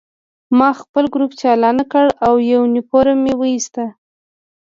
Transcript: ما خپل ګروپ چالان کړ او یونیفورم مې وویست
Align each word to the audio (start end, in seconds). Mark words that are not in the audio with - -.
ما 0.57 0.69
خپل 0.81 1.03
ګروپ 1.13 1.31
چالان 1.41 1.77
کړ 1.91 2.05
او 2.25 2.33
یونیفورم 2.51 3.17
مې 3.23 3.33
وویست 3.37 3.75